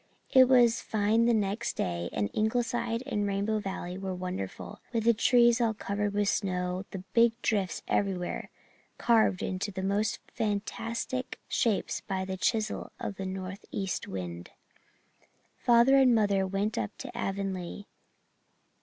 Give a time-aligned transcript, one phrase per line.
[0.31, 5.13] It was fine the next day, and Ingleside and Rainbow Valley were wonderful, with the
[5.13, 8.49] trees all covered with snow, and big drifts everywhere,
[8.97, 14.49] carved into the most fantastic shapes by the chisel of the northeast wind.
[15.59, 17.85] Father and mother went up to Avonlea.